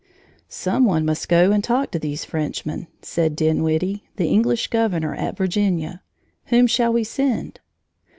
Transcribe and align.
"Some 0.49 0.85
one 0.85 1.05
must 1.05 1.29
go 1.29 1.51
and 1.51 1.63
talk 1.63 1.91
to 1.91 1.99
these 1.99 2.25
Frenchmen," 2.25 2.87
said 3.03 3.35
Dinwiddie, 3.35 4.03
the 4.15 4.25
English 4.25 4.69
governor 4.69 5.13
at 5.13 5.37
Virginia, 5.37 6.01
"whom 6.45 6.65
shall 6.65 6.91
we 6.91 7.03
send?" 7.03 7.59